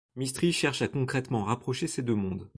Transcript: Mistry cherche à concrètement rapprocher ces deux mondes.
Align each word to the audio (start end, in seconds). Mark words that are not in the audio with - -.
Mistry 0.15 0.51
cherche 0.51 0.81
à 0.81 0.87
concrètement 0.87 1.43
rapprocher 1.43 1.85
ces 1.85 2.01
deux 2.01 2.15
mondes. 2.15 2.49